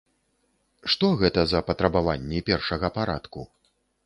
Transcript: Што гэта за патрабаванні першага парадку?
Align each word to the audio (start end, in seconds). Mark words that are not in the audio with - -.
Што 0.93 1.11
гэта 1.21 1.43
за 1.51 1.61
патрабаванні 1.69 2.43
першага 2.49 2.93
парадку? 2.97 3.49